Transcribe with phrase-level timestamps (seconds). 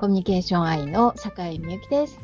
[0.00, 2.18] コミュニケーション愛の坂井美由紀です、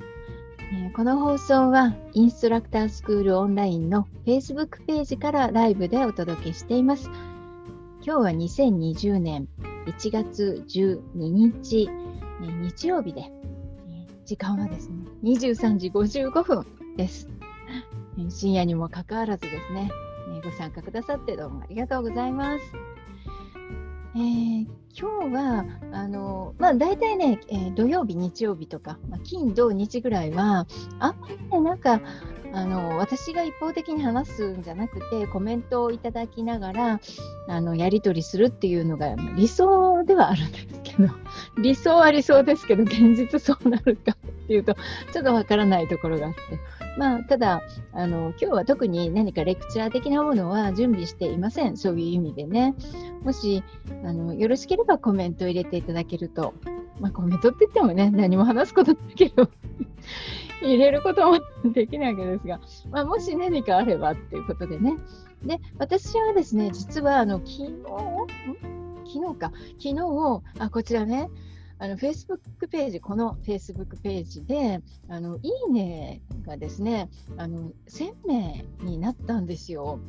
[0.73, 7.11] えー、この放送はインストラクタースクールオンラインの Facebook ページからライブでお届けしています。
[8.03, 9.47] 今日は2020年
[9.85, 11.91] 1月12日、
[12.43, 16.67] えー、日曜日で、えー、時間はですね23時55分
[16.97, 17.29] です。
[18.31, 19.91] 深夜にもかかわらずですね、
[20.35, 22.65] えご参加くださってどうもありがとうございます。
[24.15, 24.67] えー、
[24.99, 30.67] 今日はあの、まあ、大体ね、えー、土曜日、日曜日とか、まあ、金、土、日ぐらいは、
[30.99, 32.01] あんまりね、なんか
[32.57, 37.01] あの私が一方的に話すんじゃなくてコメントをいただきながら
[37.49, 41.11] あのやり取りするっていうのが理想ではあるんですけど
[41.61, 44.75] 理想は理想ですけど現実そうなるかっていうと
[45.13, 46.41] ちょっとわからないところがあって。
[46.97, 52.75] まあ、ただあの、今日は特に何かレクチャー的なものは準備していません、そういう意味でね。
[53.23, 53.63] もし
[54.05, 56.55] あのよろしければコメントを入れていただけると、
[57.01, 59.49] まあ、コメントって言ってもね、何も話すことだけど
[60.63, 61.39] 入れることも
[61.73, 64.97] できないわけですが、まあ、もし何かあればっていうことでね。
[65.45, 67.73] で、私はですね、実はあの昨日、
[69.07, 71.29] 昨日か、昨日、あ、こちらね、
[71.79, 80.01] あの Facebook ページ、この Facebook ページで、あのいいねがですね、あの1000名になったんですよ。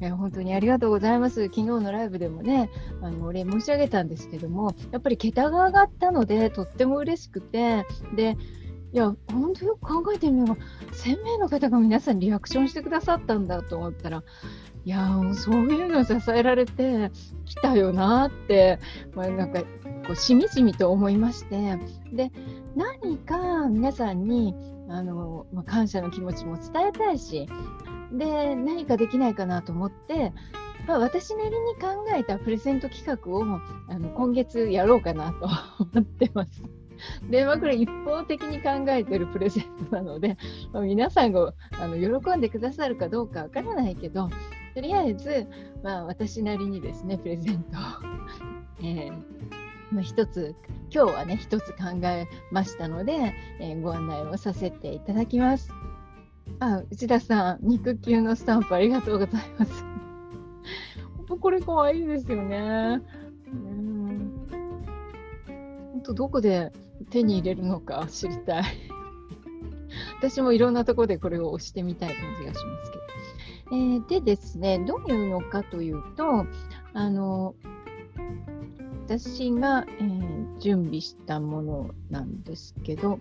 [0.00, 1.44] いや本当にありがとうございます。
[1.44, 2.70] 昨日のライブでもね、
[3.02, 8.36] あのお礼申し上げたんですけども、やっぱり桁が上がったので、とっても嬉しくて、で、
[8.92, 10.56] いや、本当よく考えてみれば、
[10.92, 14.22] 1000名の方が皆さんリアクションしてくださったんだと思ったら、
[14.84, 17.10] いやそういうの支えられて
[17.46, 18.78] きたよなって、
[19.14, 19.66] まあ、なんかこ
[20.10, 21.78] うしみじみと思いまして
[22.12, 22.30] で
[22.76, 24.54] 何か皆さんに
[24.90, 27.48] あの、まあ、感謝の気持ちも伝えたいし
[28.12, 30.32] で何かできないかなと思って、
[30.86, 35.48] まあ、私なりに考えたプレゼント企画をあの今月やろうかなと
[35.94, 36.62] 思ってます。
[37.28, 40.36] で、まあ、これ一方的に考えてるプレゼントなので、
[40.72, 44.30] まあ、皆さんがあの喜んでくださるかどうかわからないけど、
[44.74, 45.46] とりあえず、
[45.82, 47.82] まあ、私なりにですね、プレゼントを、
[48.84, 49.12] えー
[49.92, 50.56] まあ、一つ
[50.92, 55.70] 今日はね一つ考えましたので、えー、ご案内をさせていただきます。
[56.58, 59.84] あ内田さん肉球のスタンプありがとうございます。
[61.16, 63.00] 本 当これ可愛いですよね。
[63.52, 64.32] うん
[65.92, 66.72] 本当どこで
[67.10, 68.64] 手に入れるのか知りたい。
[70.18, 73.03] 私もいろんなところでこれを押してみたい感じがしますけど。
[73.72, 76.46] えー、でですね、どういうのかというと、
[76.92, 77.54] あの
[79.06, 83.20] 私が、えー、準備したものなんですけど、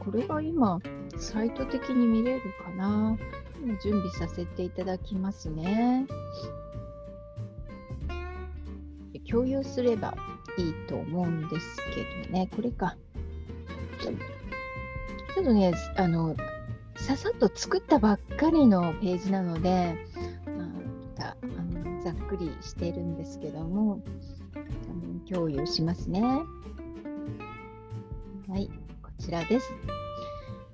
[0.00, 0.80] これが今、
[1.18, 3.16] サイト的に見れるかな？
[3.82, 6.06] 準備させていただきますね。
[9.28, 10.16] 共有すれば
[10.56, 12.96] いいと思うんですけどね、これか。
[14.02, 16.34] ちょっとね、あの、
[17.06, 19.96] ささっと作ったばっかりのページなので、
[21.18, 24.02] まあ、あのざっくりしているんですけども、
[25.28, 26.20] 共有しますね。
[28.48, 28.70] はい、
[29.02, 29.72] こちらです。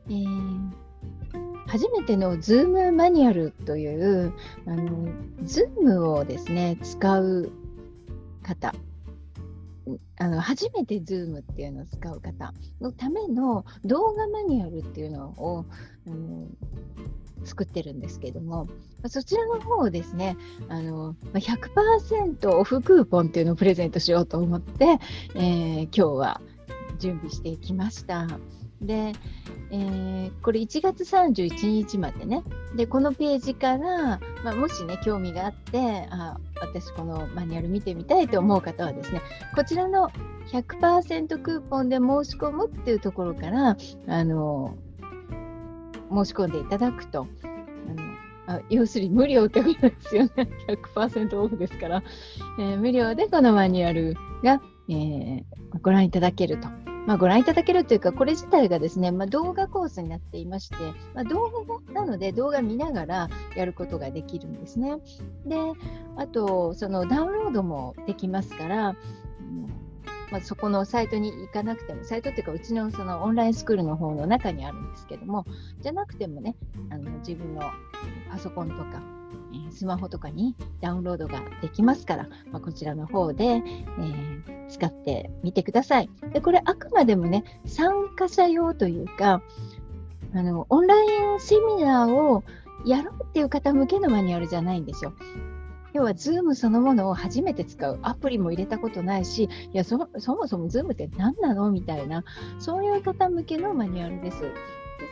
[0.08, 0.70] えー、
[1.66, 4.32] 初めての Zoom マニュアルという
[4.66, 5.08] あの
[5.44, 7.50] Zoom をですね使う
[8.42, 8.74] 方
[10.18, 15.64] あの初めて Zoom っていうのを使う方のための動画マニュアルっていうのを、
[16.06, 16.56] うん、
[17.44, 18.68] 作ってるんですけども、
[19.08, 20.36] そちらの方をですね、
[20.68, 24.98] あの100%オフクーポンっていうのをプレゼントしようと思って、
[25.34, 26.40] えー、今日は
[26.98, 28.26] 準備してきました。
[28.80, 29.12] で、
[29.70, 32.42] えー、これ1月31日までね、
[32.76, 39.22] でこのページから、まあ、もしね、興味があって、あ私、このマニュアル見てみたいと思う方はですね、
[39.54, 40.10] こちらの
[40.52, 43.76] 100%クーポンで申し込むっていうところから、
[44.08, 44.76] あの
[46.10, 47.26] 申し込んでいただくと、
[48.48, 50.48] あのあ要するに無料ってことですよね。
[50.94, 52.02] 100%オフですから、
[52.58, 54.14] えー、無料でこのマニュアル
[54.44, 55.44] が、えー、
[55.82, 56.85] ご覧いただけると。
[57.06, 60.76] まあ、ご覧いただけるというか、これ自体がですね、まあ、動画コースになっていまして、
[61.14, 61.50] まあ、動
[61.86, 64.96] 画なので動画見ながらやることができるんですね。
[65.46, 65.56] で、
[66.16, 68.96] あと、そのダウンロードもできますから、
[70.30, 75.44] まあ、そこのサイトに行かなくても、サイトっていうか、うちのそのオンラインスクールの方の中にあるんですけども、
[75.80, 76.56] じゃなくてもね、
[76.90, 77.62] あの自分の
[78.30, 79.00] パソコンとか、
[79.68, 86.10] えスマホとかにダウンロードができますから、まあ、こちらの方で、えー、使ってみてください。
[86.32, 89.42] で、これあくまでもね、参加者用というか、
[90.34, 92.44] あのオンラインセミナーを
[92.84, 95.14] やろうっていう方向けのマニュアルじゃないんですよ。
[95.94, 101.70] 要は Zoom そのものを初めて使うアプリも入れたことないしいやそもそも Zoom って何なの？
[101.70, 102.22] みたいな
[102.58, 104.40] そういう方向けのマニュアルです。
[104.42, 104.50] で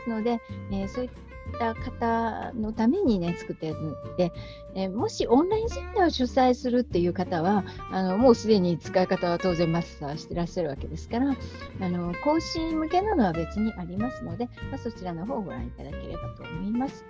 [0.05, 0.41] すので、
[0.71, 1.11] えー、そういっ
[1.55, 4.33] た方のためにね、作ってるので、
[4.75, 11.37] え、もしオンラインセミナーを主催するっていう方は、あのもうすでに使い方は当然マスターしてらっしゃるわけですから、
[11.81, 17.05] あの講師向けなのは別にありますので、まあ、そちらの方をご覧いただければと思います。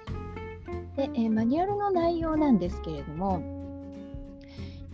[0.96, 3.42] で、え、マニュアルの内容なんですけれども、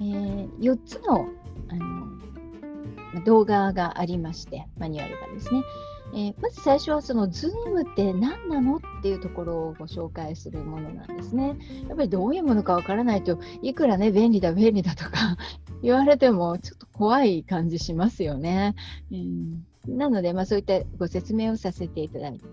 [0.01, 1.29] えー、4つの
[1.69, 2.11] あの
[3.25, 5.63] 動画がありまして、マニュアルがですね。
[6.13, 11.57] えー、まず最初はその Zoom って何なのっていうところをご紹介するものなんですね。
[11.89, 15.37] やっぱりどういうものかわからないといくらね便利だ便利だとか
[15.83, 18.75] 言われてもちょっと怖い感じしますよね。
[19.13, 22.45] うん、なので、まあ、そういったご説明をさせていただいて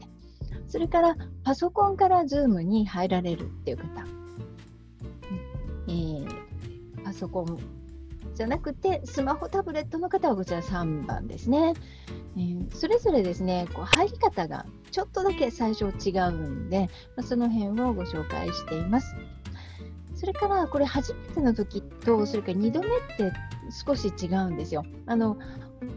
[0.68, 4.06] それからパソコンから Zoom に入られるっていう方、
[5.88, 6.28] えー、
[7.04, 7.77] パソコン
[8.38, 11.74] じゃなくてスマホタブレットの方はこちら3番ですね。
[12.36, 16.82] えー、それぞれですねこう入り方がちょっとだけ最初違うんで、
[17.16, 19.16] まあ、その辺をご紹介しています。
[20.14, 23.34] それからこれ初めての時とそれから2度目って
[23.86, 24.84] 少し違うんですよ。
[25.08, 25.40] あの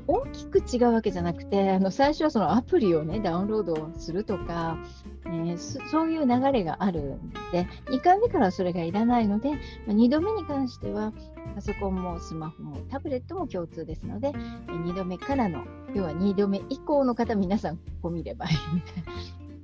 [0.07, 4.79] 大きく違うわけじゃなくてあの最初はそのアプリをねダウンロードするとか、
[5.27, 9.51] えー、そういう流れがあるんで2回目からそれがいらないので
[9.87, 11.13] ま2度目に関しては
[11.55, 14.33] パソコンもスマホもタブレットも共通ですので
[14.67, 18.55] 2度目からの要は2度目以降の方皆さんここ見ればいい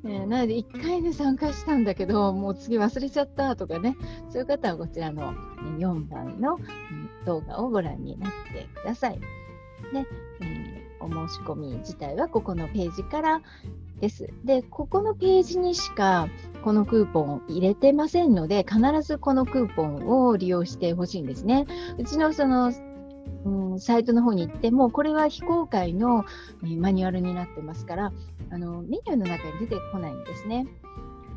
[0.05, 3.97] えー、なので1回で参加したんだけどもう次忘れちゃったとかね
[4.31, 5.35] そういう方はこちらの
[5.79, 6.61] 4番の
[7.25, 9.46] 動画をご覧になってください。
[9.93, 10.07] で、
[10.41, 13.43] えー、お申し込み自体はここのページから
[14.01, 14.29] です。
[14.45, 16.29] で、ここのページにしか
[16.63, 21.67] このクーポンを入れてませんので、必ずこのクーポンを利用してほしいんですね。
[21.99, 22.73] うちのその
[23.45, 26.25] うん、サイトの方に行っても、これは非公開の、
[26.63, 28.13] マニュアルになってますから、
[28.51, 30.67] あのメニューの中に出てこないんですね。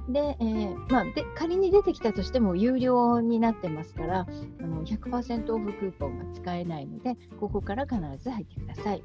[0.10, 4.28] で、えー、まあ、で仮に出てきたとしても有料になってますから
[4.60, 9.04] あの100%オフクーポンが使えないのでここから必ず入ってください。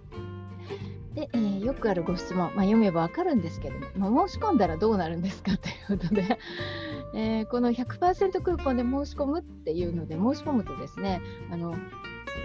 [1.14, 6.38] で、えー、よくあるご質問、まあ、読めばわかるんですけども、まあ、申し込んだらどうなるんですかということで、
[7.14, 11.20] えー、この100%クーポンで申し込むっていうので申し込むとですね
[11.52, 11.78] あの、まあ、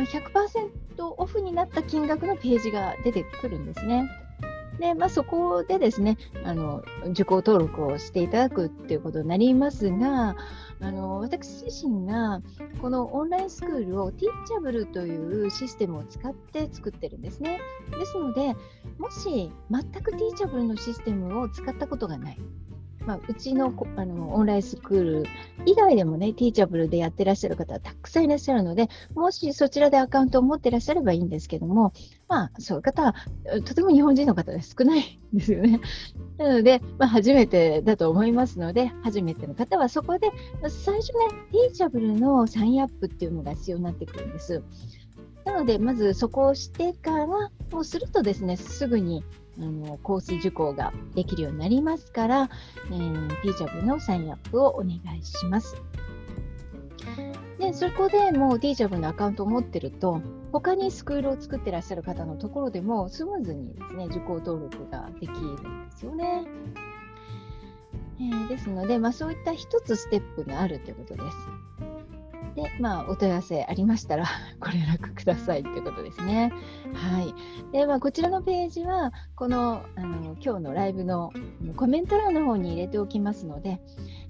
[0.03, 4.07] 100%オフになった金額のページが出てくるんですね。
[4.79, 10.35] で、まあ、そこでですねあの受講登録をしていただくっていうことになりますが
[10.81, 12.41] あの私自身が
[12.81, 17.59] このオンラインスクールをティーチャブルというシステムを使って作ってるんですね。
[17.99, 18.55] ですので
[18.97, 22.37] もし全くティーチャブルのシステムを使ったことがない
[23.05, 25.25] まあ、うちのあのオンラインスクール
[25.65, 31.93] 以外でもね、ティーチャブルでやってらっしゃる方はたくさんいらっしゃるので、もしそちらでアカウントを持ってらっしゃればいいんですけども、
[32.27, 33.15] まあ、そういう方は
[33.65, 35.79] とても日本人の方で少ないんですよね。
[36.37, 40.31] なので、まあ、初めてだと思いますので、初めての方はそこで、
[40.69, 44.61] 最初ね、ティーチャブルのサインアップっていうのが必要になってくるんです。
[45.45, 49.23] なので、まずそこをしてから、もうするとですね、すぐに
[49.59, 52.49] あのコース受講ができるようになりますから、
[52.91, 55.81] えー、ティーチャブのサインアップをお願いします。
[57.59, 60.21] で、そこでもうティーチャブのアカウントを持ってると、
[60.53, 66.45] 他にスクールを作ってらっしゃる方のところでもスムーズにですね、受講登録ができるんですよね。
[68.21, 71.37] えー、ですので、まあ、そういった一つステップがあるということです。
[72.55, 74.25] で、まあ、お問い合わせありましたら
[74.59, 76.51] ご連絡くださいということですね。
[76.93, 77.33] はい。
[77.71, 81.31] で、まあ、こちらのページは、このあの今日のライブの
[81.75, 83.81] コメント欄の方に入れておきますので、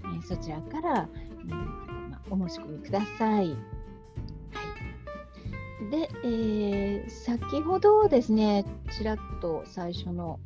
[0.03, 1.09] えー、そちらから、
[1.43, 1.49] うん
[2.11, 3.47] まあ、お申し込みください。
[3.49, 3.55] はい、
[5.91, 10.39] で、えー、先ほどですね、ちらっと最初の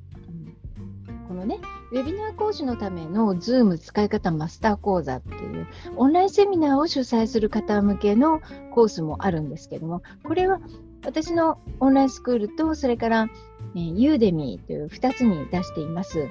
[1.28, 1.60] このね、
[1.94, 10.60] ウェビナー講師のための Zoom 使い方マスター講座っていうオンラインセミナーを主催する方向けのコースもあるんですけども、これは
[11.06, 13.28] 私のオンラインスクールと、それから、
[13.76, 16.30] えー、ユーデミーという2つに出しています。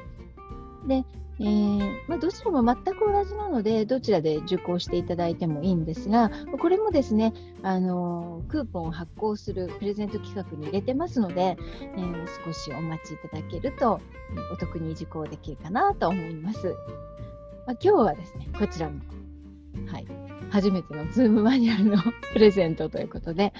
[0.88, 1.04] で、
[1.42, 6.30] えー、まあ、どちらも全く同じなので、どちらで受講していただいてもいいんですが、
[6.61, 14.00] これもですね、あのクーポンを発行するプレゼント企画に入れてますので、えー、少しお待ちいただけると、
[14.52, 16.76] お得に受講できるかなと思います。
[17.66, 19.00] まあ、今日はですね、こちらの、
[19.90, 20.06] はい、
[20.50, 21.99] 初めてのズームマニュアルの
[22.32, 23.52] プレゼントということで、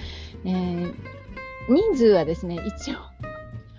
[0.44, 0.94] えー、
[1.68, 2.96] 人数はですね、一応、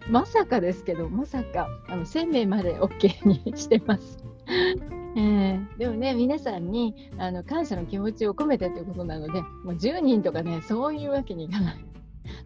[0.10, 4.24] まさかですけど、まさかあの1000名まで OK にしてます。
[5.15, 11.86] えー、でもね、皆さんにあの感謝の気持ちを込めてということなので、もう10人とかね、そういうわけにいかない。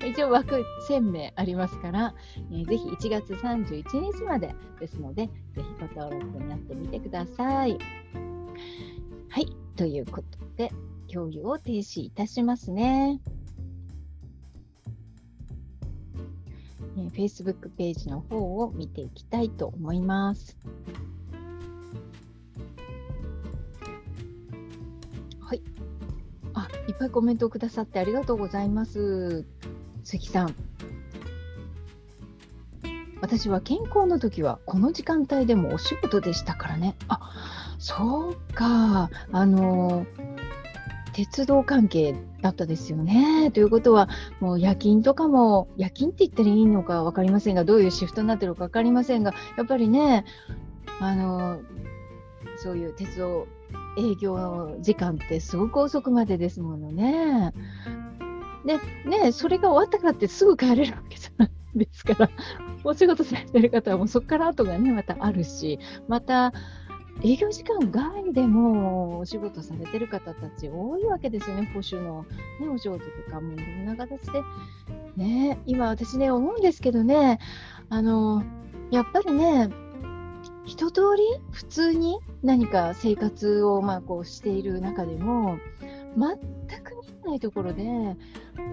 [0.10, 2.14] 一応枠1000名ありますから、
[2.52, 5.64] えー、ぜひ1月31日までですので、ぜひ
[5.96, 7.78] ご登録になってみてください。
[9.30, 10.72] はい、ということで、
[11.12, 13.22] 共有を停止いたしますね。
[16.98, 20.58] えー、Facebook ページの方を見ていきたいと思います。
[25.40, 25.62] はい。
[26.56, 29.46] あ、いっぱいコメントをくださってありがとうございます。
[30.04, 30.56] 関さん。
[33.22, 36.96] 私は健康の時はこの時間帯でもお仕事でしたからね。
[37.08, 39.10] あ、そうか。
[39.32, 40.06] あの
[41.18, 43.50] 鉄道関係だったですよね。
[43.50, 44.08] ということは、
[44.40, 50.26] もう夜勤とかも、夜勤って言ったらいいのか分かりませんが、どういうシフトになってるか分かりませんが、やっぱりね、
[51.00, 51.60] あの
[52.58, 53.48] そういう鉄道
[53.98, 57.52] 営業時間ってすごく遅くまでですものね。
[58.64, 58.78] で、
[59.10, 62.30] ね、それが終わったからってすぐ帰れるわけじゃないですから、
[62.84, 66.54] お仕事されてる方はもうそこから後がね、またあるし、また、
[67.24, 72.26] 営業時間外でもお仕事されてる方たち多いわけですよね、保守の、
[72.60, 74.44] ね、お仕事とかもいろんな形で。
[75.16, 77.40] ね、今私ね、思うんですけどね、
[77.90, 78.44] あの、
[78.92, 79.70] やっぱりね、
[80.66, 85.58] 一通り普通に何か生活をまあこうしている中でも、
[86.16, 88.18] 全く見えないところで、本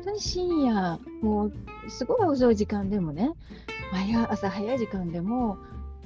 [0.04, 1.52] 当に深夜、もう
[1.88, 3.32] すごい遅い時間でもね、
[4.28, 5.56] 朝早い時間でも、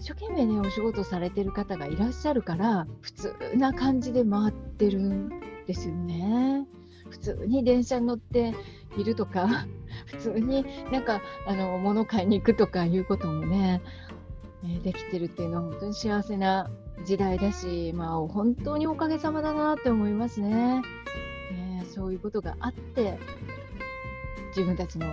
[0.00, 5.28] 一生懸命ねお仕事されてる方がいらっしゃるから普通な感じで回ってるん
[5.67, 6.67] ですよね。
[7.11, 8.55] 普通に電車に乗って
[8.97, 9.67] いるとか
[10.07, 13.83] 普通になんかあの物買いに行くとかいうこともね、
[14.64, 16.71] えできてるっていうのは本当に幸せな
[17.05, 20.83] 時代だし、まあ、本当におかげさまだなって思いますね。
[21.52, 23.19] えー、そういうことがあって
[24.49, 25.07] 自分たちの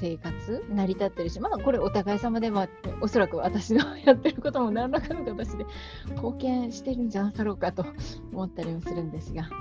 [0.00, 2.68] 生活成り立ってるし、まあ、これお互い様で、まあ、
[3.00, 5.66] おそらく私のやってることも何らかの形で
[6.10, 7.84] 貢献してるんじゃなかろうかと
[8.32, 9.52] 思ったりもするんですが、はい、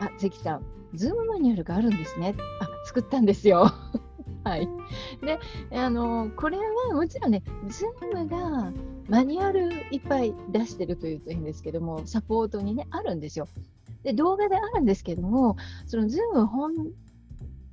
[0.00, 2.34] あ関さん、ズームマニュアルがあるんですね。
[2.60, 3.70] あ作ったんですよ。
[4.42, 4.66] はい、
[5.20, 5.38] で
[5.70, 8.72] あのこれはもちろんね、ズームが
[9.08, 13.48] マニュアルいっぱい出してるというと変ですけども、サポートにね、あるんですよ。
[14.02, 16.72] で動画であるんですけども、そのズーム本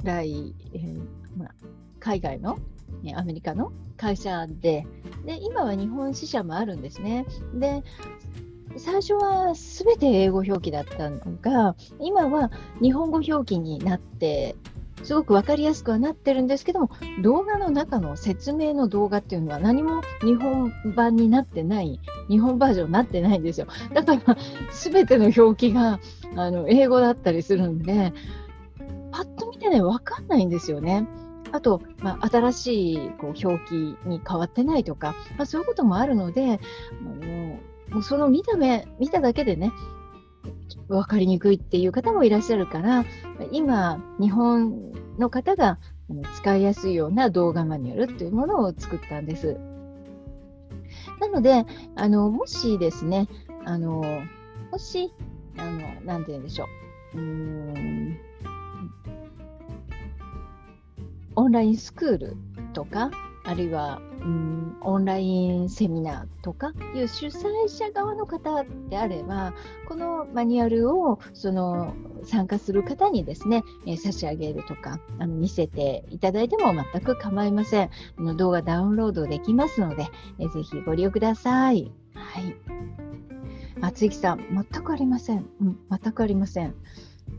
[0.04, 1.52] 来、えー、まあ、
[2.00, 2.58] 海外の、
[3.04, 4.86] ね、アメリカの会社で
[5.26, 7.26] で、今は日本支社もあるんですね。
[7.54, 7.84] で
[8.78, 12.52] 最初は全て英語表記だったのが、今は
[12.82, 14.56] 日本語表記になって、
[15.04, 16.90] すごく分かりやすくはなってるんですけども、
[17.24, 23.68] 動画の中の説明の動画っていうのは何も日本版になってない、日本バージョンになってないんですよ。
[23.94, 24.38] だから、
[24.72, 26.00] 全ての表記が
[26.36, 28.14] あの英語だったりするんで、
[29.12, 31.08] パッと見てね、分かんないんですよね。
[31.52, 36.60] あと、まあ、新しいこう表記に変わってないとか、まあ、そういうこともあるので、
[37.02, 39.72] あのもうその見た目、見ただけでね、
[40.88, 43.06] 分かりにくいっていう方もいらっしゃるから、
[43.52, 45.80] 今、日本の方が
[46.36, 49.58] 使いやすいような動画マニュアルっていうものを作ったんです。
[51.20, 53.28] なので、あのもしですね、
[53.66, 54.04] あの
[54.72, 55.14] もし、
[55.58, 56.66] あのなんて言うんでしょ
[57.16, 58.18] う、うん
[61.38, 62.38] オンラインスクール
[62.74, 63.12] とか、
[63.44, 69.54] あるいは、うん、オンラインセミナーとかいう主催者側の方であれば、
[69.88, 77.92] このマニュアルをその参加する方にですね、えー、差し上げるとかあの見せていただいても全く構いません。
[78.18, 80.08] あの動画ダウンロードできますので、
[80.40, 81.92] えー、ぜひご利用ください。
[82.16, 82.56] はい。
[83.82, 84.40] あ、つさん、
[84.72, 85.46] 全くありません。
[85.62, 86.74] うん、全くありません。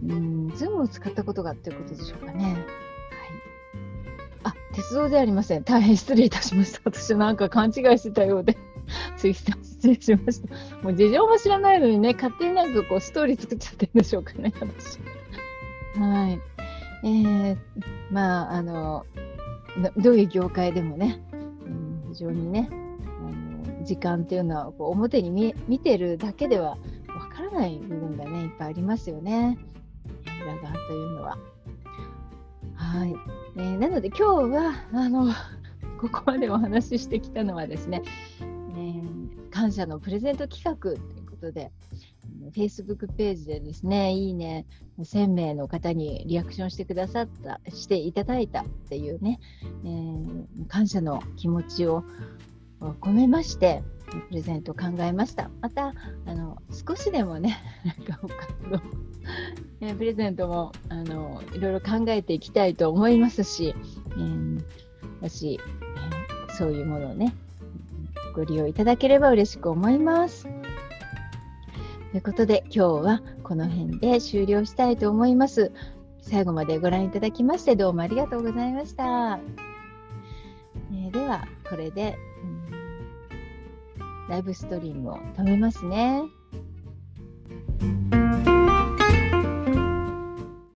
[0.06, 2.56] うん、ズームを使ったことがっていうことでしょうかね。
[4.78, 5.64] 鉄道ではありません。
[5.64, 6.80] 大変失礼いたしました。
[6.84, 8.56] 私なんか勘違いしてたようで。
[9.16, 10.54] 次さん、失礼しました。
[10.84, 15.00] もう事情も知らないのにね、勝手になんかこうストーリー作っちゃってるんでしょうかね、私。
[15.98, 16.40] はい。
[17.02, 17.56] えー、
[18.12, 19.04] まあ、あの、
[19.96, 22.76] どういう業界でもね、うん、非常にね、あ
[23.76, 29.58] の時間っていうのはこう表に見見てるだけではわからない部分がね、いっぱいありますよね。
[30.40, 31.36] 裏側というのは。
[32.76, 33.14] はい、
[33.58, 34.22] えー、なので今日
[34.54, 35.32] はあの
[36.00, 38.02] ここまでお話ししてきたのはですね、
[38.40, 41.72] えー、感謝のプレゼント企画ということで、
[42.52, 44.64] Facebook ページでですね、いいね、
[45.00, 49.40] 1000名の方にリアクションしてくださった、していただいたっていうね、
[49.84, 52.04] えー、感謝の気持ちを
[52.80, 53.82] 込めまして、
[54.28, 55.50] プレゼントを考えました。
[55.60, 55.94] また、
[56.26, 58.28] あの少しでもね、なんか他
[58.70, 58.80] の
[59.80, 63.74] えプレゼントもあのいろいろ考えていきたいと思いますし、
[64.10, 64.62] えー、
[65.20, 67.34] 私、えー、そういうものをね、
[68.34, 70.48] ご利用いただければ嬉しく思います。
[72.10, 75.72] ということで、今日はこの辺で終了したいと思います。
[76.22, 79.38] 最後までご覧いただきましてどうもありがとうございました。
[80.92, 82.18] えー、では、これで、
[84.00, 86.24] うん、ライブストリームを止めますね。